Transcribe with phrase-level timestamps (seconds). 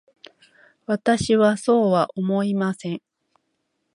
[0.87, 3.01] 私はそうは思いません。